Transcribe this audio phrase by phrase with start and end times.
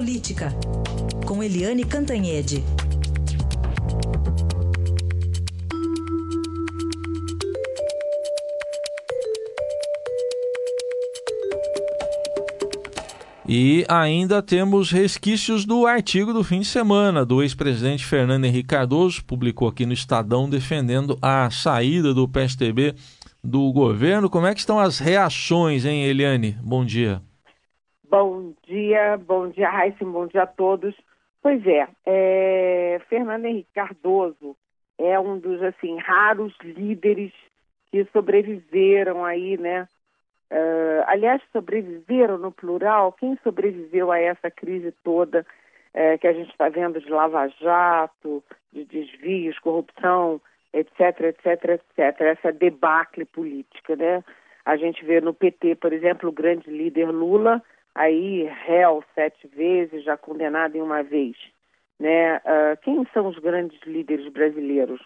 [0.00, 0.48] Política,
[1.26, 2.64] com Eliane Cantanhede.
[13.46, 19.22] E ainda temos resquícios do artigo do fim de semana do ex-presidente Fernando Henrique Cardoso,
[19.26, 22.94] publicou aqui no Estadão defendendo a saída do PSDB
[23.44, 24.30] do governo.
[24.30, 26.56] Como é que estão as reações, hein, Eliane?
[26.62, 27.20] Bom dia.
[28.10, 30.96] Bom dia, bom dia, Raíssa, bom dia a todos.
[31.40, 34.56] Pois é, é, Fernando Henrique Cardoso
[34.98, 37.32] é um dos, assim, raros líderes
[37.92, 39.86] que sobreviveram aí, né,
[40.52, 43.12] Uh, aliás, sobreviveram no plural.
[43.12, 45.46] Quem sobreviveu a essa crise toda
[45.94, 50.40] uh, que a gente está vendo de lava-jato, de desvios, corrupção,
[50.72, 51.46] etc, etc,
[51.96, 52.20] etc.
[52.20, 54.24] Essa debacle política, né?
[54.64, 57.62] A gente vê no PT, por exemplo, o grande líder Lula,
[57.94, 61.36] aí réu sete vezes, já condenado em uma vez.
[61.98, 62.38] Né?
[62.38, 65.00] Uh, quem são os grandes líderes brasileiros?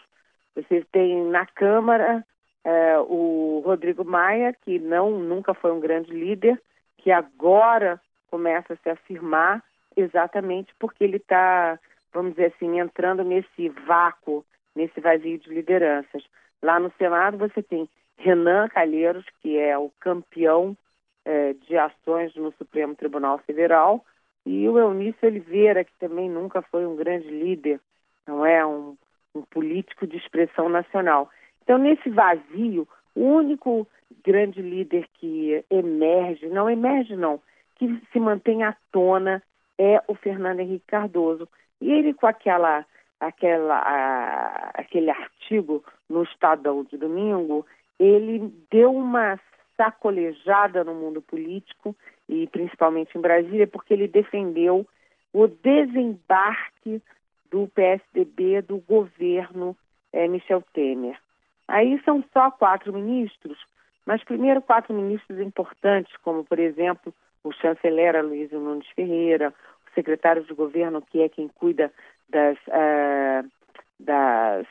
[0.54, 2.24] Você tem na Câmara
[2.64, 6.60] é, o Rodrigo Maia, que não nunca foi um grande líder,
[6.98, 9.62] que agora começa a se afirmar
[9.96, 11.78] exatamente porque ele está,
[12.12, 16.24] vamos dizer assim, entrando nesse vácuo, nesse vazio de lideranças.
[16.62, 20.76] Lá no Senado você tem Renan Calheiros, que é o campeão
[21.24, 24.04] é, de ações no Supremo Tribunal Federal,
[24.46, 27.80] e o Eunício Oliveira, que também nunca foi um grande líder,
[28.26, 28.96] não é um,
[29.34, 31.30] um político de expressão nacional.
[31.62, 33.86] Então, nesse vazio, o único
[34.24, 37.40] grande líder que emerge, não emerge não,
[37.76, 39.42] que se mantém à tona
[39.78, 41.48] é o Fernando Henrique Cardoso.
[41.80, 42.84] E ele com aquela,
[43.18, 47.66] aquela, a, aquele artigo no Estadão de domingo,
[47.98, 49.40] ele deu uma
[49.76, 51.94] sacolejada no mundo político
[52.28, 54.86] e principalmente em Brasília, porque ele defendeu
[55.32, 57.02] o desembarque
[57.50, 59.76] do PSDB do governo
[60.12, 61.18] é, Michel Temer.
[61.66, 63.58] Aí são só quatro ministros,
[64.06, 69.52] mas primeiro quatro ministros importantes, como por exemplo o chanceler Luiz Nunes Ferreira,
[69.86, 71.92] o secretário de governo que é quem cuida
[72.28, 73.50] das, uh,
[73.98, 74.66] das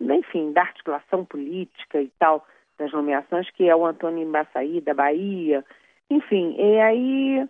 [0.00, 2.46] enfim, da articulação política e tal
[2.80, 5.64] das nomeações, que é o Antônio Embaçaí, da Bahia,
[6.08, 7.48] enfim, e aí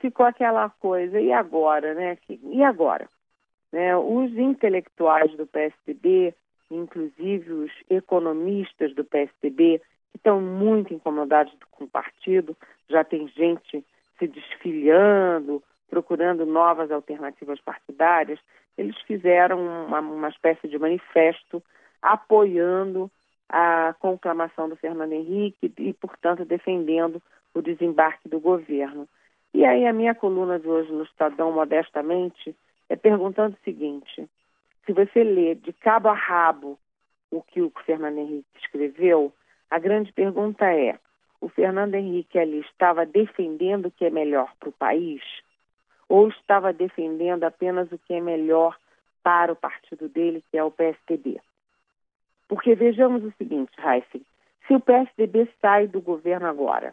[0.00, 2.18] ficou aquela coisa, e agora, né?
[2.28, 3.08] E agora?
[3.70, 3.96] Né?
[3.96, 6.34] Os intelectuais do PSDB
[6.70, 9.80] inclusive os economistas do PSDB,
[10.10, 12.56] que estão muito incomodados com o partido,
[12.88, 13.84] já tem gente
[14.18, 18.38] se desfiliando, procurando novas alternativas partidárias,
[18.78, 21.62] eles fizeram uma, uma espécie de manifesto
[22.00, 23.10] apoiando
[23.50, 27.20] a conclamação do Fernando Henrique e, portanto, defendendo
[27.52, 29.08] o desembarque do governo.
[29.52, 32.54] E aí a minha coluna de hoje no Estadão, modestamente,
[32.88, 34.28] é perguntando o seguinte:
[34.86, 36.78] se você lê de cabo a rabo
[37.30, 39.32] o que o Fernando Henrique escreveu,
[39.68, 40.96] a grande pergunta é:
[41.40, 45.22] o Fernando Henrique ali estava defendendo o que é melhor para o país
[46.08, 48.76] ou estava defendendo apenas o que é melhor
[49.22, 51.40] para o partido dele, que é o PSDB?
[52.50, 54.26] Porque vejamos o seguinte, Heisen,
[54.66, 56.92] se o PSDB sai do governo agora,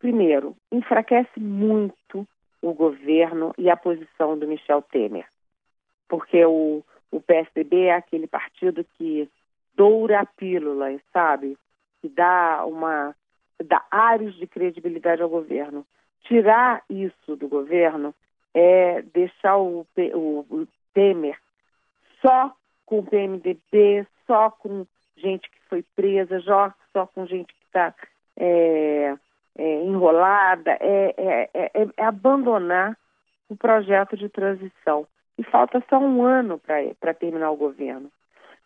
[0.00, 2.26] primeiro, enfraquece muito
[2.60, 5.26] o governo e a posição do Michel Temer,
[6.08, 9.28] porque o o PSDB é aquele partido que
[9.74, 11.56] doura a pílula, sabe?
[12.00, 13.14] Que dá uma
[13.64, 15.86] dá ares de credibilidade ao governo.
[16.24, 18.14] Tirar isso do governo
[18.52, 21.38] é deixar o, o, o Temer
[22.20, 27.64] só com o PMDB, só com gente que foi presa, só, só com gente que
[27.66, 27.94] está
[28.36, 29.14] é,
[29.56, 32.96] é, enrolada, é, é, é, é abandonar
[33.48, 35.06] o projeto de transição
[35.38, 36.60] e falta só um ano
[37.00, 38.10] para terminar o governo.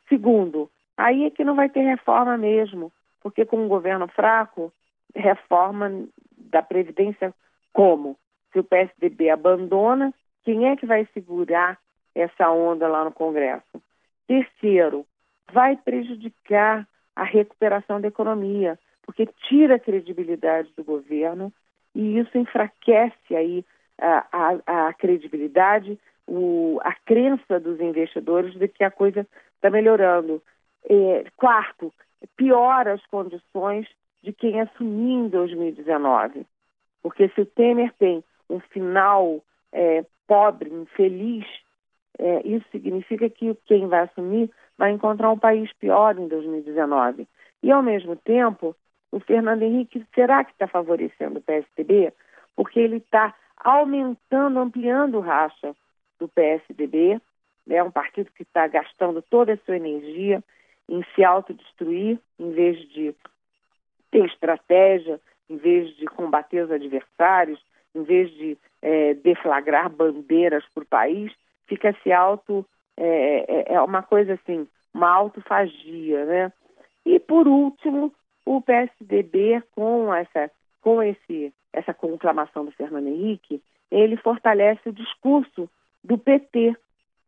[0.09, 4.73] Segundo, aí é que não vai ter reforma mesmo, porque com um governo fraco,
[5.15, 6.05] reforma
[6.37, 7.35] da Previdência
[7.73, 8.17] como?
[8.53, 10.13] Se o PSDB abandona,
[10.45, 11.79] quem é que vai segurar
[12.15, 13.81] essa onda lá no Congresso?
[14.27, 15.07] Terceiro,
[15.53, 21.53] vai prejudicar a recuperação da economia, porque tira a credibilidade do governo
[21.95, 23.65] e isso enfraquece aí
[23.99, 24.27] a,
[24.67, 25.99] a, a credibilidade
[26.31, 29.27] o, a crença dos investidores de que a coisa
[29.57, 30.41] está melhorando.
[30.89, 31.93] É, quarto,
[32.37, 33.89] piora as condições
[34.23, 36.47] de quem assumir em 2019.
[37.03, 39.43] Porque se o Temer tem um final
[39.73, 41.45] é, pobre, infeliz,
[42.19, 44.51] é, isso significa que quem vai assumir
[44.81, 47.29] vai encontrar um país pior em 2019.
[47.63, 48.75] E, ao mesmo tempo,
[49.13, 52.15] o Fernando Henrique será que está favorecendo o PSDB?
[52.57, 55.77] Porque ele está aumentando, ampliando o racha
[56.19, 57.21] do PSDB.
[57.69, 60.43] É um partido que está gastando toda a sua energia
[60.89, 63.15] em se autodestruir, em vez de
[64.11, 67.61] ter estratégia, em vez de combater os adversários,
[67.95, 71.31] em vez de é, deflagrar bandeiras por país,
[71.67, 72.65] fica se auto.
[73.03, 76.53] É, é, é uma coisa assim, uma autofagia, né?
[77.05, 78.13] E por último,
[78.45, 80.51] o PSDB com essa
[80.83, 85.69] com esse essa conclamação do Fernando Henrique, ele fortalece o discurso
[86.05, 86.77] do PT,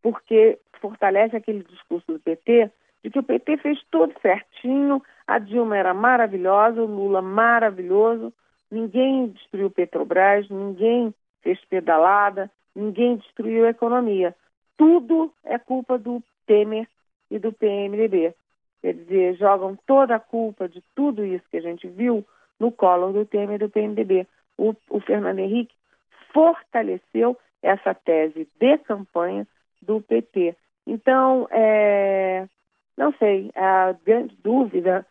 [0.03, 2.71] porque fortalece aquele discurso do PT
[3.03, 8.33] de que o PT fez tudo certinho, a Dilma era maravilhosa, o Lula maravilhoso,
[8.71, 14.35] ninguém destruiu Petrobras, ninguém fez pedalada, ninguém destruiu a economia.
[14.77, 16.89] Tudo é culpa do Temer
[17.31, 18.35] e do PMDB.
[18.81, 22.25] Quer dizer, jogam toda a culpa de tudo isso que a gente viu
[22.59, 24.27] no colo do Temer e do PMDB.
[24.59, 25.75] O, o Fernando Henrique
[26.33, 29.47] fortaleceu essa tese de campanha
[29.81, 30.57] do PT.
[30.87, 32.49] Então, é,
[32.97, 35.07] não sei, a grande dúvida,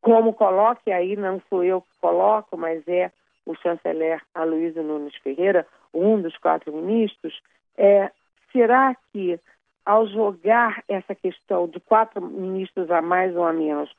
[0.00, 3.10] como coloque aí, não sou eu que coloco, mas é
[3.44, 7.40] o chanceler Aloysio Nunes Ferreira, um dos quatro ministros,
[7.76, 8.10] é,
[8.56, 9.38] será que
[9.84, 13.90] ao jogar essa questão de quatro ministros a mais ou a menos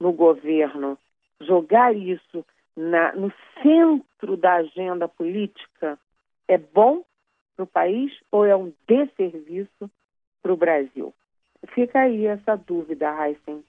[0.00, 0.98] no governo,
[1.40, 3.32] jogar isso na, no
[3.62, 5.98] centro da agenda política,
[6.48, 7.04] é bom
[7.54, 9.90] para o país ou é um desserviço
[10.42, 11.14] para o Brasil?
[11.74, 13.62] Fica aí essa dúvida, Heisen.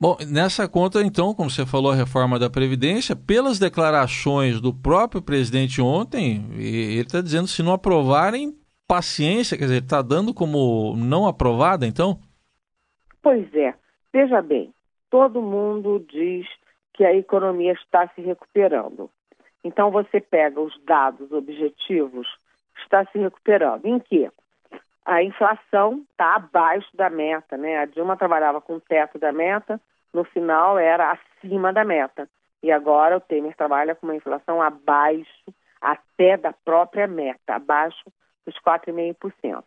[0.00, 5.22] Bom, nessa conta, então, como você falou, a reforma da Previdência, pelas declarações do próprio
[5.22, 8.54] presidente ontem, ele está dizendo se não aprovarem,
[8.94, 12.20] paciência, quer dizer, está dando como não aprovada, então?
[13.20, 13.74] Pois é.
[14.12, 14.72] Veja bem,
[15.10, 16.46] todo mundo diz
[16.92, 19.10] que a economia está se recuperando.
[19.64, 22.28] Então você pega os dados objetivos,
[22.84, 23.84] está se recuperando.
[23.84, 24.30] Em quê?
[25.04, 27.78] A inflação está abaixo da meta, né?
[27.78, 29.80] A Dilma trabalhava com o teto da meta,
[30.12, 32.28] no final era acima da meta.
[32.62, 38.04] E agora o Temer trabalha com uma inflação abaixo até da própria meta, abaixo
[38.46, 39.64] dos 4,5%.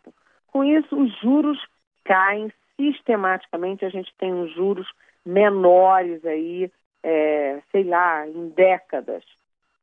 [0.48, 1.58] Com isso, os juros
[2.04, 4.88] caem sistematicamente, a gente tem uns juros
[5.24, 6.70] menores aí,
[7.02, 9.24] é, sei lá, em décadas,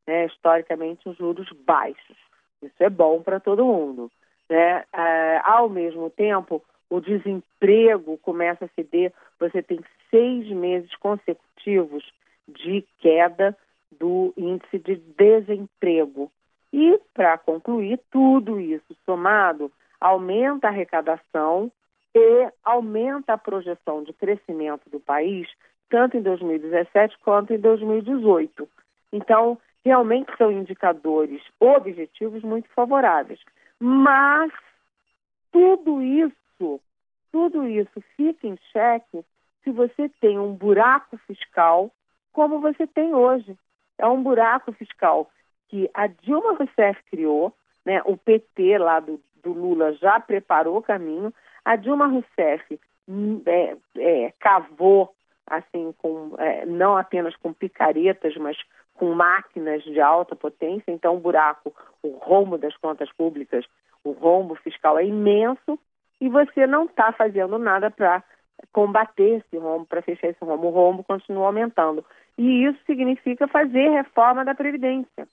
[0.07, 0.25] né?
[0.25, 2.17] historicamente, os juros baixos.
[2.61, 4.11] Isso é bom para todo mundo.
[4.49, 4.83] Né?
[4.93, 12.03] É, ao mesmo tempo, o desemprego começa a ceder, você tem seis meses consecutivos
[12.47, 13.57] de queda
[13.91, 16.31] do índice de desemprego.
[16.77, 21.71] E, para concluir, tudo isso somado aumenta a arrecadação
[22.13, 25.47] e aumenta a projeção de crescimento do país,
[25.89, 28.67] tanto em 2017 quanto em 2018.
[29.13, 33.39] Então, realmente são indicadores objetivos muito favoráveis.
[33.79, 34.51] Mas
[35.53, 36.81] tudo isso,
[37.31, 39.23] tudo isso fica em xeque
[39.63, 41.89] se você tem um buraco fiscal
[42.33, 43.57] como você tem hoje.
[43.97, 45.29] É um buraco fiscal
[45.75, 47.53] que a Dilma Rousseff criou,
[47.85, 48.01] né?
[48.05, 51.33] o PT lá do, do Lula já preparou o caminho,
[51.65, 55.13] a Dilma Rousseff hum, é, é, cavou
[55.45, 58.57] assim com é, não apenas com picaretas, mas
[58.93, 60.89] com máquinas de alta potência.
[60.89, 63.65] Então o buraco, o rombo das contas públicas,
[64.01, 65.77] o rombo fiscal é imenso
[66.21, 68.23] e você não está fazendo nada para
[68.71, 70.67] combater esse rombo, para fechar esse rombo.
[70.67, 72.05] O rombo continua aumentando.
[72.37, 75.27] E isso significa fazer reforma da Previdência.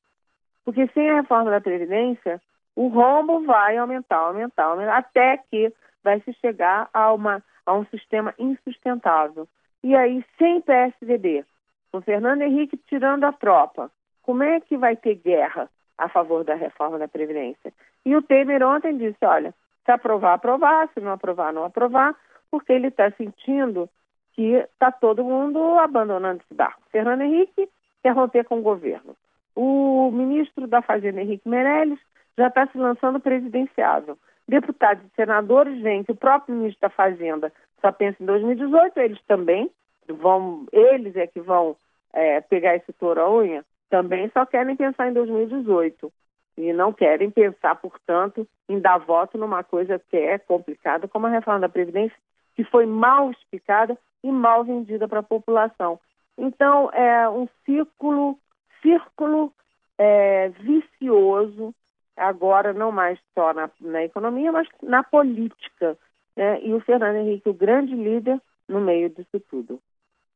[0.65, 2.41] Porque sem a reforma da Previdência,
[2.75, 7.85] o rombo vai aumentar, aumentar, aumentar até que vai se chegar a, uma, a um
[7.87, 9.47] sistema insustentável.
[9.83, 11.45] E aí, sem PSDB,
[11.91, 13.91] com Fernando Henrique tirando a tropa,
[14.23, 17.73] como é que vai ter guerra a favor da reforma da Previdência?
[18.05, 19.53] E o Temer ontem disse, olha,
[19.85, 22.17] se aprovar, aprovar, se não aprovar, não aprovar,
[22.51, 23.89] porque ele está sentindo
[24.33, 26.83] que está todo mundo abandonando esse barco.
[26.91, 27.69] Fernando Henrique
[28.03, 29.15] quer romper com o governo.
[29.55, 31.99] O ministro da Fazenda, Henrique Meirelles,
[32.37, 34.19] já está se lançando presidenciável.
[34.49, 39.21] Deputados e senadores veem que o próprio ministro da Fazenda só pensa em 2018, eles
[39.27, 39.71] também
[40.09, 41.77] vão, eles é que vão
[42.13, 46.13] é, pegar esse touro à unha, também só querem pensar em 2018.
[46.57, 51.31] E não querem pensar, portanto, em dar voto numa coisa que é complicada, como a
[51.31, 52.17] reforma da Previdência,
[52.55, 55.99] que foi mal explicada e mal vendida para a população.
[56.37, 58.39] Então, é um círculo
[58.83, 59.53] círculo
[59.99, 61.75] é, vicioso,
[62.17, 65.97] agora não mais só na, na economia, mas na política.
[66.37, 66.61] Né?
[66.63, 69.81] E o Fernando Henrique, o grande líder, no meio disso tudo.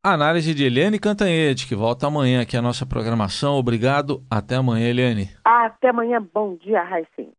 [0.03, 3.57] Análise de Eliane Cantanhede, que volta amanhã aqui a nossa programação.
[3.57, 4.23] Obrigado.
[4.31, 5.31] Até amanhã, Eliane.
[5.45, 6.25] Até amanhã.
[6.33, 7.33] Bom dia, Raicem.